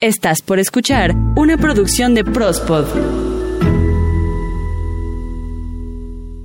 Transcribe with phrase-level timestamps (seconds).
[0.00, 2.84] Estás por escuchar una producción de Prospod.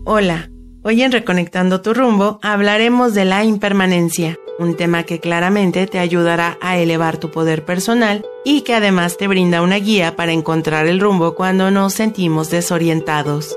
[0.06, 0.50] Hola,
[0.82, 6.58] hoy en Reconectando tu rumbo hablaremos de la impermanencia, un tema que claramente te ayudará
[6.62, 11.00] a elevar tu poder personal y que además te brinda una guía para encontrar el
[11.00, 13.56] rumbo cuando nos sentimos desorientados.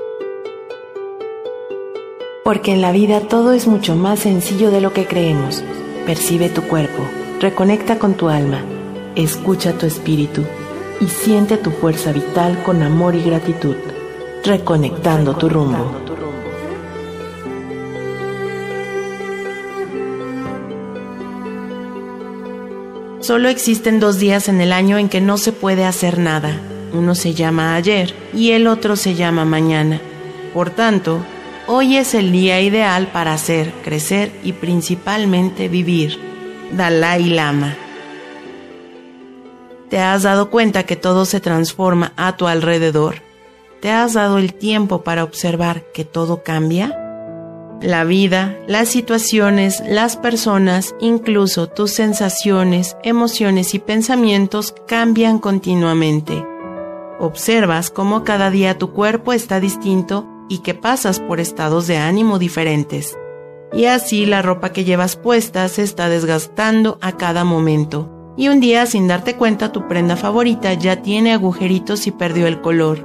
[2.43, 5.63] Porque en la vida todo es mucho más sencillo de lo que creemos.
[6.05, 7.03] Percibe tu cuerpo,
[7.39, 8.63] reconecta con tu alma
[9.17, 10.43] Escucha tu espíritu
[11.01, 13.75] y siente tu fuerza vital con amor y gratitud,
[14.43, 15.91] reconectando tu rumbo.
[23.19, 26.55] Solo existen dos días en el año en que no se puede hacer nada.
[26.93, 29.99] Uno se llama ayer y el otro se llama mañana.
[30.53, 31.21] Por tanto,
[31.65, 36.19] hoy es el día ideal para hacer, crecer y principalmente vivir.
[36.71, 37.86] Dalai Lama
[39.89, 43.21] ¿Te has dado cuenta que todo se transforma a tu alrededor?
[43.79, 46.99] ¿Te has dado el tiempo para observar que todo cambia?
[47.81, 56.45] La vida, las situaciones, las personas, incluso tus sensaciones, emociones y pensamientos cambian continuamente.
[57.19, 62.39] Observas cómo cada día tu cuerpo está distinto y que pasas por estados de ánimo
[62.39, 63.17] diferentes.
[63.71, 68.59] Y así la ropa que llevas puesta se está desgastando a cada momento y un
[68.59, 73.03] día sin darte cuenta tu prenda favorita ya tiene agujeritos y perdió el color.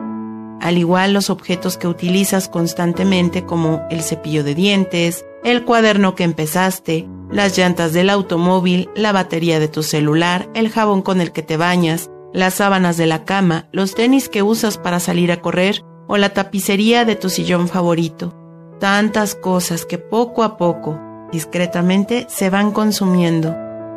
[0.61, 6.23] Al igual los objetos que utilizas constantemente como el cepillo de dientes, el cuaderno que
[6.23, 11.43] empezaste, las llantas del automóvil, la batería de tu celular, el jabón con el que
[11.43, 15.83] te bañas, las sábanas de la cama, los tenis que usas para salir a correr
[16.07, 18.35] o la tapicería de tu sillón favorito.
[18.79, 21.01] Tantas cosas que poco a poco,
[21.33, 23.57] discretamente, se van consumiendo,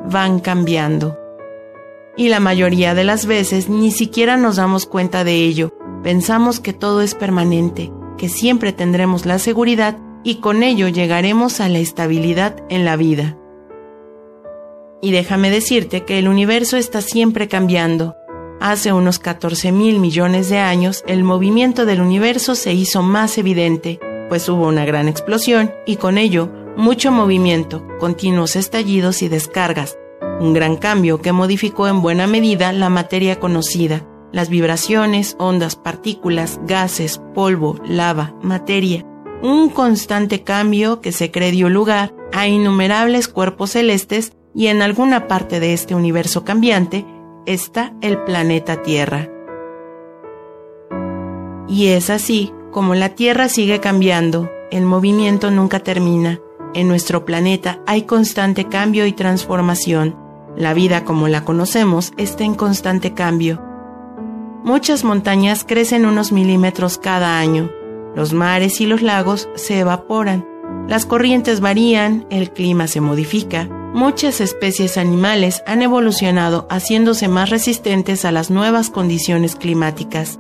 [0.10, 1.25] van cambiando
[2.18, 5.72] y la mayoría de las veces ni siquiera nos damos cuenta de ello.
[6.04, 11.70] Pensamos que todo es permanente, que siempre tendremos la seguridad y con ello llegaremos a
[11.70, 13.38] la estabilidad en la vida.
[15.02, 18.16] Y déjame decirte que el universo está siempre cambiando.
[18.60, 24.00] Hace unos 14 mil millones de años el movimiento del universo se hizo más evidente,
[24.30, 29.98] pues hubo una gran explosión y con ello mucho movimiento, continuos estallidos y descargas,
[30.40, 36.60] un gran cambio que modificó en buena medida la materia conocida, las vibraciones, ondas, partículas,
[36.66, 39.06] gases, polvo, lava, materia,
[39.42, 45.28] un constante cambio que se cree dio lugar a innumerables cuerpos celestes y en alguna
[45.28, 47.06] parte de este universo cambiante
[47.46, 49.30] está el planeta Tierra.
[51.68, 56.40] Y es así como la Tierra sigue cambiando, el movimiento nunca termina,
[56.74, 60.25] en nuestro planeta hay constante cambio y transformación,
[60.58, 63.62] la vida como la conocemos está en constante cambio.
[64.64, 67.70] Muchas montañas crecen unos milímetros cada año.
[68.16, 70.48] Los mares y los lagos se evaporan.
[70.88, 73.68] Las corrientes varían, el clima se modifica.
[73.94, 80.40] Muchas especies animales han evolucionado haciéndose más resistentes a las nuevas condiciones climáticas.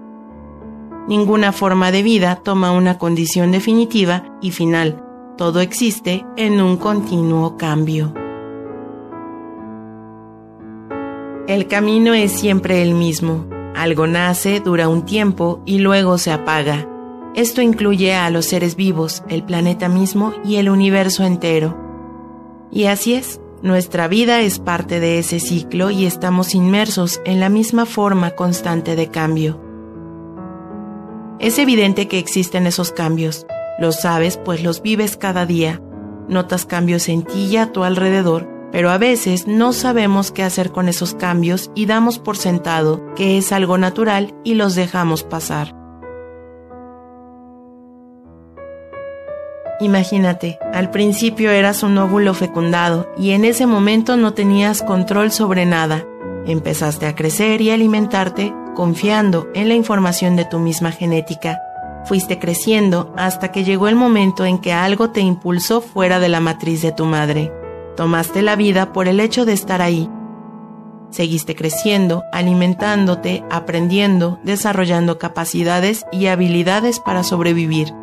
[1.07, 5.03] Ninguna forma de vida toma una condición definitiva y final.
[5.37, 8.24] Todo existe en un continuo cambio.
[11.47, 13.45] El camino es siempre el mismo.
[13.75, 16.89] Algo nace, dura un tiempo y luego se apaga.
[17.35, 21.78] Esto incluye a los seres vivos, el planeta mismo y el universo entero.
[22.72, 27.50] Y así es, nuestra vida es parte de ese ciclo y estamos inmersos en la
[27.50, 29.61] misma forma constante de cambio.
[31.38, 33.45] Es evidente que existen esos cambios.
[33.78, 35.79] Lo sabes pues los vives cada día.
[36.28, 40.73] Notas cambios en ti y a tu alrededor pero a veces no sabemos qué hacer
[40.73, 45.73] con esos cambios y damos por sentado que es algo natural y los dejamos pasar.
[49.79, 55.65] Imagínate, al principio eras un óvulo fecundado y en ese momento no tenías control sobre
[55.65, 56.05] nada.
[56.45, 61.61] Empezaste a crecer y alimentarte confiando en la información de tu misma genética.
[62.03, 66.41] Fuiste creciendo hasta que llegó el momento en que algo te impulsó fuera de la
[66.41, 67.53] matriz de tu madre.
[67.95, 70.09] Tomaste la vida por el hecho de estar ahí.
[71.11, 77.93] Seguiste creciendo, alimentándote, aprendiendo, desarrollando capacidades y habilidades para sobrevivir.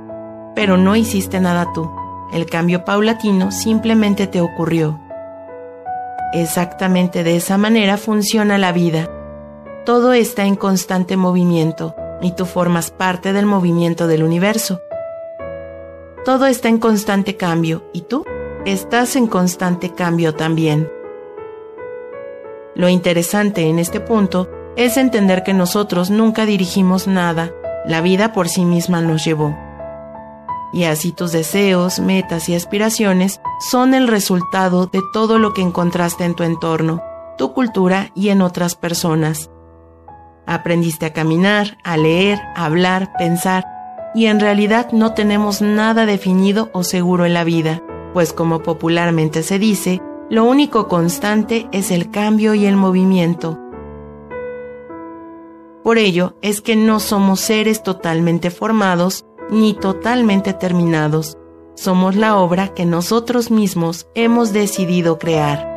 [0.54, 1.90] Pero no hiciste nada tú.
[2.32, 4.98] El cambio paulatino simplemente te ocurrió.
[6.32, 9.10] Exactamente de esa manera funciona la vida.
[9.84, 14.80] Todo está en constante movimiento y tú formas parte del movimiento del universo.
[16.24, 18.24] Todo está en constante cambio y tú
[18.64, 20.88] estás en constante cambio también.
[22.75, 27.53] Lo interesante en este punto es entender que nosotros nunca dirigimos nada,
[27.85, 29.56] la vida por sí misma nos llevó.
[30.73, 36.25] Y así tus deseos, metas y aspiraciones son el resultado de todo lo que encontraste
[36.25, 37.03] en tu entorno,
[37.37, 39.50] tu cultura y en otras personas.
[40.47, 43.67] Aprendiste a caminar, a leer, a hablar, pensar,
[44.14, 47.82] y en realidad no tenemos nada definido o seguro en la vida,
[48.12, 50.00] pues como popularmente se dice,
[50.31, 53.59] lo único constante es el cambio y el movimiento.
[55.82, 61.37] Por ello es que no somos seres totalmente formados ni totalmente terminados.
[61.75, 65.73] Somos la obra que nosotros mismos hemos decidido crear.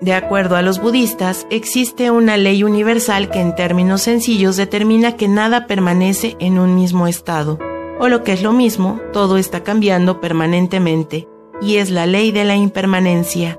[0.00, 5.26] De acuerdo a los budistas, existe una ley universal que en términos sencillos determina que
[5.26, 7.58] nada permanece en un mismo estado,
[7.98, 11.28] o lo que es lo mismo, todo está cambiando permanentemente,
[11.60, 13.58] y es la ley de la impermanencia.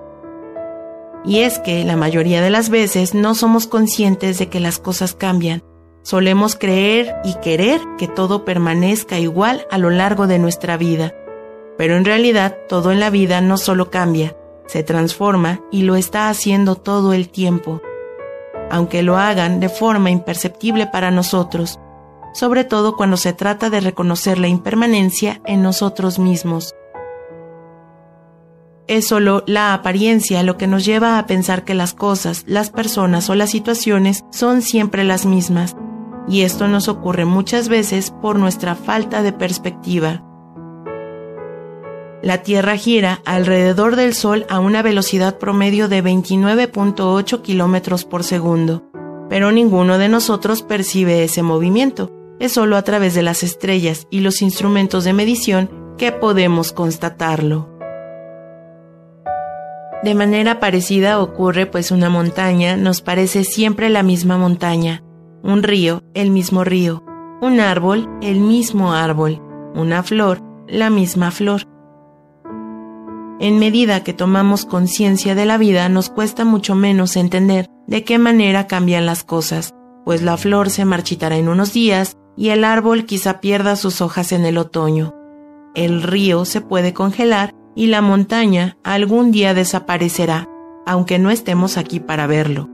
[1.25, 5.13] Y es que la mayoría de las veces no somos conscientes de que las cosas
[5.13, 5.63] cambian.
[6.03, 11.13] Solemos creer y querer que todo permanezca igual a lo largo de nuestra vida.
[11.77, 14.37] Pero en realidad todo en la vida no solo cambia,
[14.67, 17.81] se transforma y lo está haciendo todo el tiempo.
[18.69, 21.79] Aunque lo hagan de forma imperceptible para nosotros,
[22.37, 26.75] sobre todo cuando se trata de reconocer la impermanencia en nosotros mismos.
[28.85, 33.31] Es solo la apariencia lo que nos lleva a pensar que las cosas, las personas
[33.31, 35.75] o las situaciones son siempre las mismas,
[36.27, 40.23] y esto nos ocurre muchas veces por nuestra falta de perspectiva.
[42.21, 48.83] La Tierra gira alrededor del Sol a una velocidad promedio de 29.8 kilómetros por segundo,
[49.27, 52.16] pero ninguno de nosotros percibe ese movimiento.
[52.39, 57.69] Es solo a través de las estrellas y los instrumentos de medición que podemos constatarlo.
[60.03, 62.77] De manera parecida ocurre pues una montaña.
[62.77, 65.03] Nos parece siempre la misma montaña,
[65.43, 67.03] un río el mismo río,
[67.41, 69.41] un árbol el mismo árbol,
[69.73, 71.63] una flor la misma flor.
[73.39, 78.17] En medida que tomamos conciencia de la vida nos cuesta mucho menos entender de qué
[78.17, 79.73] manera cambian las cosas,
[80.07, 84.31] pues la flor se marchitará en unos días y el árbol quizá pierda sus hojas
[84.31, 85.13] en el otoño.
[85.75, 90.47] El río se puede congelar y la montaña algún día desaparecerá,
[90.85, 92.69] aunque no estemos aquí para verlo.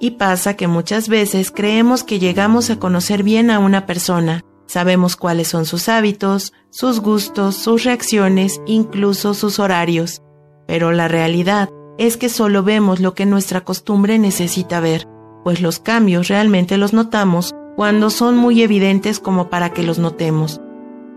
[0.00, 5.14] Y pasa que muchas veces creemos que llegamos a conocer bien a una persona, sabemos
[5.14, 10.20] cuáles son sus hábitos, sus gustos, sus reacciones, incluso sus horarios,
[10.66, 11.68] pero la realidad
[11.98, 15.06] es que solo vemos lo que nuestra costumbre necesita ver,
[15.44, 20.60] pues los cambios realmente los notamos cuando son muy evidentes como para que los notemos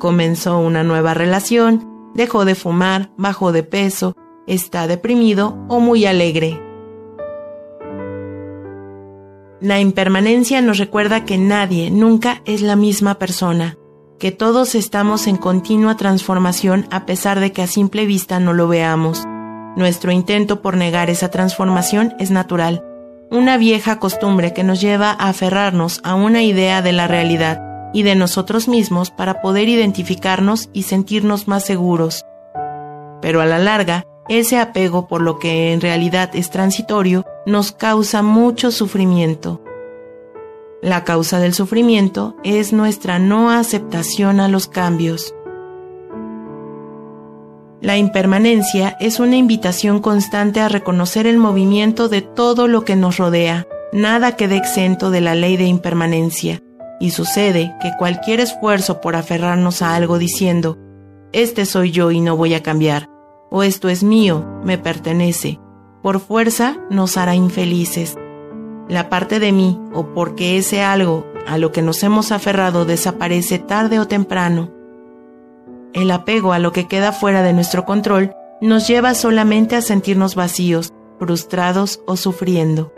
[0.01, 4.15] comenzó una nueva relación, dejó de fumar, bajó de peso,
[4.47, 6.59] está deprimido o muy alegre.
[9.59, 13.77] La impermanencia nos recuerda que nadie nunca es la misma persona,
[14.17, 18.67] que todos estamos en continua transformación a pesar de que a simple vista no lo
[18.67, 19.23] veamos.
[19.75, 22.83] Nuestro intento por negar esa transformación es natural,
[23.29, 27.61] una vieja costumbre que nos lleva a aferrarnos a una idea de la realidad
[27.93, 32.25] y de nosotros mismos para poder identificarnos y sentirnos más seguros.
[33.21, 38.21] Pero a la larga, ese apego por lo que en realidad es transitorio nos causa
[38.21, 39.61] mucho sufrimiento.
[40.81, 45.33] La causa del sufrimiento es nuestra no aceptación a los cambios.
[47.81, 53.17] La impermanencia es una invitación constante a reconocer el movimiento de todo lo que nos
[53.17, 53.65] rodea.
[53.91, 56.61] Nada queda exento de la ley de impermanencia
[56.99, 60.77] y sucede que cualquier esfuerzo por aferrarnos a algo diciendo,
[61.33, 63.09] este soy yo y no voy a cambiar,
[63.49, 65.59] o esto es mío, me pertenece,
[66.03, 68.15] por fuerza nos hará infelices.
[68.87, 73.57] La parte de mí, o porque ese algo a lo que nos hemos aferrado desaparece
[73.57, 74.80] tarde o temprano.
[75.93, 80.35] El apego a lo que queda fuera de nuestro control nos lleva solamente a sentirnos
[80.35, 82.93] vacíos, frustrados o sufriendo.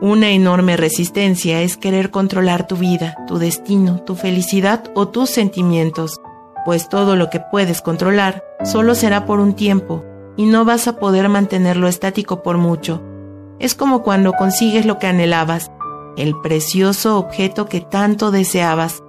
[0.00, 6.20] Una enorme resistencia es querer controlar tu vida, tu destino, tu felicidad o tus sentimientos,
[6.64, 10.04] pues todo lo que puedes controlar solo será por un tiempo
[10.36, 13.02] y no vas a poder mantenerlo estático por mucho.
[13.58, 15.72] Es como cuando consigues lo que anhelabas,
[16.16, 19.02] el precioso objeto que tanto deseabas.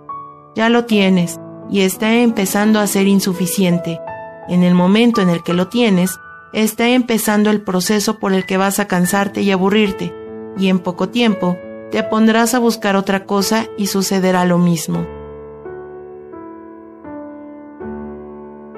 [0.56, 1.40] Ya lo tienes
[1.70, 4.00] y está empezando a ser insuficiente.
[4.48, 6.20] En el momento en el que lo tienes,
[6.54, 10.14] está empezando el proceso por el que vas a cansarte y aburrirte
[10.58, 11.58] y en poco tiempo
[11.92, 15.08] te pondrás a buscar otra cosa y sucederá lo mismo.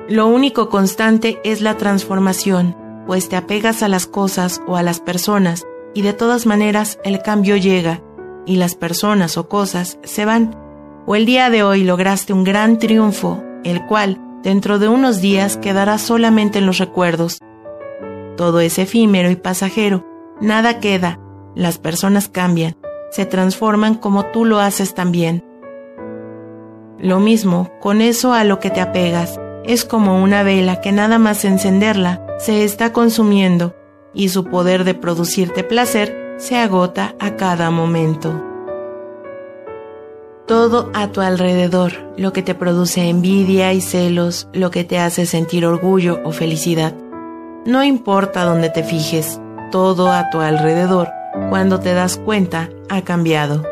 [0.07, 2.75] Lo único constante es la transformación,
[3.07, 7.21] pues te apegas a las cosas o a las personas y de todas maneras el
[7.21, 8.01] cambio llega
[8.45, 10.60] y las personas o cosas se van.
[11.05, 15.57] O el día de hoy lograste un gran triunfo, el cual dentro de unos días
[15.57, 17.39] quedará solamente en los recuerdos.
[18.37, 20.05] Todo es efímero y pasajero,
[20.39, 21.19] nada queda,
[21.55, 22.77] las personas cambian,
[23.11, 25.43] se transforman como tú lo haces también.
[26.99, 31.19] Lo mismo con eso a lo que te apegas, es como una vela que nada
[31.19, 33.75] más encenderla se está consumiendo
[34.13, 38.50] y su poder de producirte placer se agota a cada momento.
[40.51, 45.25] Todo a tu alrededor, lo que te produce envidia y celos, lo que te hace
[45.25, 46.93] sentir orgullo o felicidad.
[47.65, 49.39] No importa dónde te fijes,
[49.71, 51.07] todo a tu alrededor,
[51.49, 53.63] cuando te das cuenta, ha cambiado.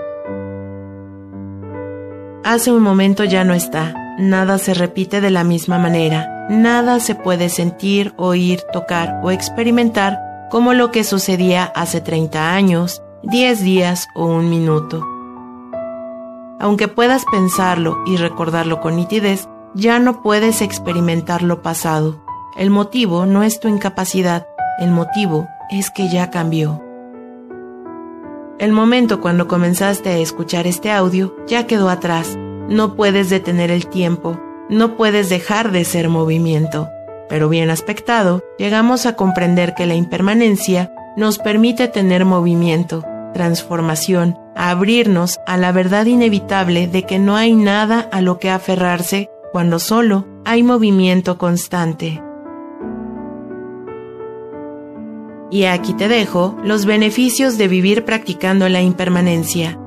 [2.46, 7.14] Hace un momento ya no está, nada se repite de la misma manera, nada se
[7.14, 14.08] puede sentir, oír, tocar o experimentar como lo que sucedía hace 30 años, 10 días
[14.16, 15.19] o un minuto.
[16.60, 22.24] Aunque puedas pensarlo y recordarlo con nitidez, ya no puedes experimentar lo pasado.
[22.58, 24.48] El motivo no es tu incapacidad,
[24.80, 26.84] el motivo es que ya cambió.
[28.60, 32.38] El momento cuando comenzaste a escuchar este audio ya quedó atrás.
[32.68, 34.38] No puedes detener el tiempo,
[34.70, 36.90] no puedes dejar de ser movimiento.
[37.30, 45.40] Pero bien aspectado, llegamos a comprender que la impermanencia nos permite tener movimiento, transformación, abrirnos
[45.48, 50.28] a la verdad inevitable de que no hay nada a lo que aferrarse cuando solo
[50.44, 52.22] hay movimiento constante.
[55.50, 59.80] Y aquí te dejo los beneficios de vivir practicando la impermanencia.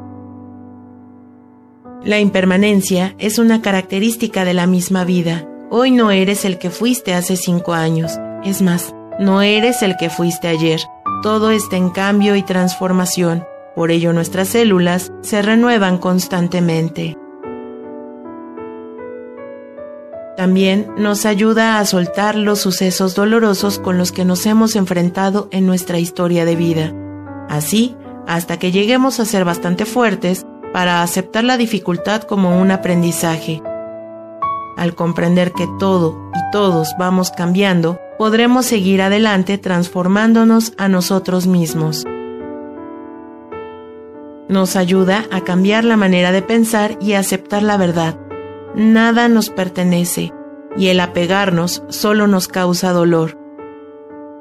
[2.02, 5.46] La impermanencia es una característica de la misma vida.
[5.70, 8.18] Hoy no eres el que fuiste hace cinco años.
[8.42, 10.80] Es más, no eres el que fuiste ayer.
[11.22, 13.44] Todo está en cambio y transformación.
[13.74, 17.16] Por ello nuestras células se renuevan constantemente.
[20.36, 25.66] También nos ayuda a soltar los sucesos dolorosos con los que nos hemos enfrentado en
[25.66, 26.92] nuestra historia de vida.
[27.48, 33.62] Así, hasta que lleguemos a ser bastante fuertes para aceptar la dificultad como un aprendizaje.
[34.76, 42.04] Al comprender que todo y todos vamos cambiando, podremos seguir adelante transformándonos a nosotros mismos.
[44.52, 48.18] Nos ayuda a cambiar la manera de pensar y aceptar la verdad
[48.74, 50.34] nada nos pertenece
[50.76, 53.38] y el apegarnos solo nos causa dolor.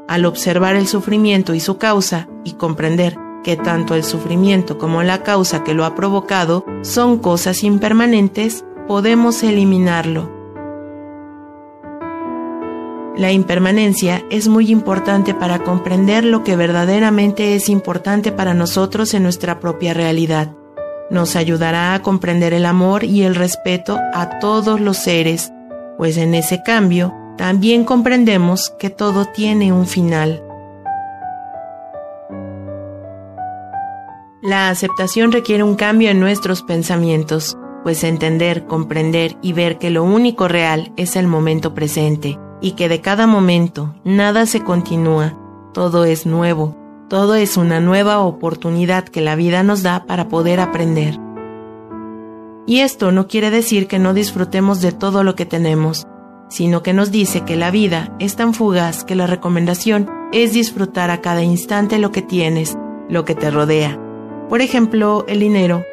[0.10, 5.24] Al observar el sufrimiento y su causa y comprender que tanto el sufrimiento como la
[5.24, 10.41] causa que lo ha provocado son cosas impermanentes, podemos eliminarlo.
[13.22, 19.22] La impermanencia es muy importante para comprender lo que verdaderamente es importante para nosotros en
[19.22, 20.56] nuestra propia realidad
[21.12, 25.52] nos ayudará a comprender el amor y el respeto a todos los seres,
[25.98, 30.42] pues en ese cambio también comprendemos que todo tiene un final.
[34.42, 40.04] La aceptación requiere un cambio en nuestros pensamientos, pues entender, comprender y ver que lo
[40.04, 45.38] único real es el momento presente y que de cada momento nada se continúa,
[45.74, 46.78] todo es nuevo,
[47.10, 51.20] todo es una nueva oportunidad que la vida nos da para poder aprender.
[52.68, 56.08] Y esto no quiere decir que no disfrutemos de todo lo que tenemos,
[56.48, 61.10] sino que nos dice que la vida es tan fugaz que la recomendación es disfrutar
[61.10, 62.78] a cada instante lo que tienes,
[63.10, 64.00] lo que te rodea.
[64.48, 65.84] Por ejemplo, el dinero.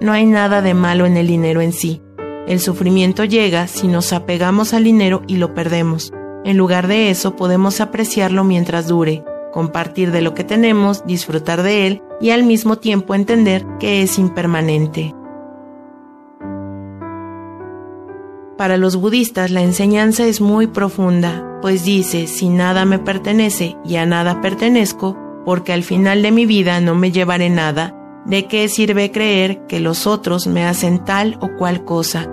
[0.00, 2.02] No hay nada de malo en el dinero en sí.
[2.46, 6.12] El sufrimiento llega si nos apegamos al dinero y lo perdemos.
[6.44, 11.86] En lugar de eso podemos apreciarlo mientras dure, compartir de lo que tenemos, disfrutar de
[11.86, 15.14] él y al mismo tiempo entender que es impermanente.
[18.58, 23.96] Para los budistas la enseñanza es muy profunda, pues dice, si nada me pertenece y
[23.96, 27.96] a nada pertenezco, porque al final de mi vida no me llevaré nada,
[28.26, 32.28] ¿de qué sirve creer que los otros me hacen tal o cual cosa,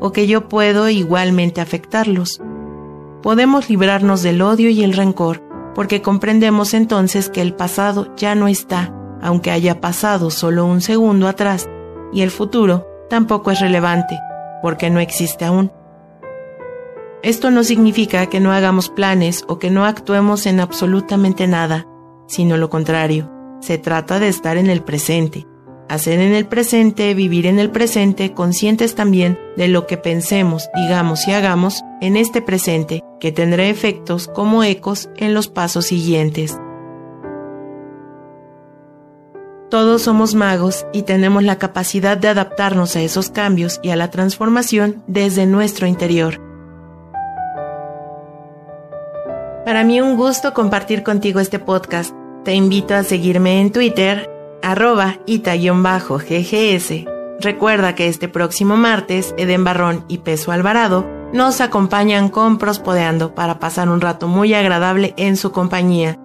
[0.00, 2.40] o que yo puedo igualmente afectarlos?
[3.22, 5.42] Podemos librarnos del odio y el rencor,
[5.74, 11.28] porque comprendemos entonces que el pasado ya no está, aunque haya pasado solo un segundo
[11.28, 11.68] atrás,
[12.12, 14.18] y el futuro tampoco es relevante,
[14.62, 15.72] porque no existe aún.
[17.22, 21.86] Esto no significa que no hagamos planes o que no actuemos en absolutamente nada,
[22.28, 25.46] sino lo contrario, se trata de estar en el presente,
[25.88, 31.26] Hacer en el presente, vivir en el presente, conscientes también de lo que pensemos, digamos
[31.26, 36.58] y hagamos en este presente, que tendrá efectos como ecos en los pasos siguientes.
[39.70, 44.10] Todos somos magos y tenemos la capacidad de adaptarnos a esos cambios y a la
[44.10, 46.38] transformación desde nuestro interior.
[49.64, 52.14] Para mí un gusto compartir contigo este podcast.
[52.44, 54.37] Te invito a seguirme en Twitter,
[54.70, 57.04] arroba ita-ggs.
[57.40, 63.58] Recuerda que este próximo martes, Eden Barrón y Peso Alvarado nos acompañan con Prospodeando para
[63.58, 66.18] pasar un rato muy agradable en su compañía.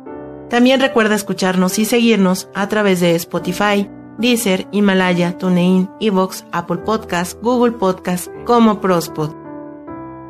[0.49, 7.41] También recuerda escucharnos y seguirnos a través de Spotify, Deezer, Himalaya, TuneIn, Evox, Apple Podcast,
[7.41, 9.31] Google Podcast como Prospod.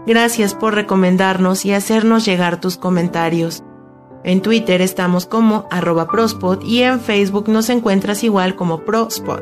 [0.05, 3.63] Gracias por recomendarnos y hacernos llegar tus comentarios.
[4.23, 9.41] En Twitter estamos como arroba prospod y en Facebook nos encuentras igual como prospod.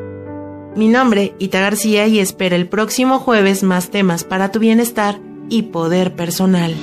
[0.75, 5.19] Mi nombre, Ita García, y espera el próximo jueves más temas para tu bienestar
[5.49, 6.73] y poder personal.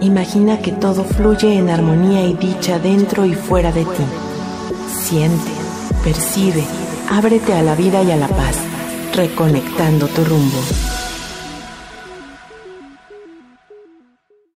[0.00, 4.04] Imagina que todo fluye en armonía y dicha dentro y fuera de ti.
[4.92, 5.50] Siente,
[6.04, 6.62] percibe,
[7.10, 8.56] ábrete a la vida y a la paz,
[9.18, 10.97] reconectando tu rumbo.